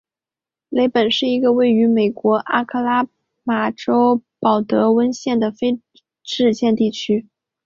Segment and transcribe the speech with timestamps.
[0.69, 3.11] 雷本是一个位于美国阿拉巴
[3.43, 5.79] 马州鲍德温县的非
[6.23, 7.27] 建制地区。